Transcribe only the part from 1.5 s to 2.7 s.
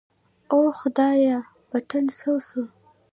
بټن څه سو.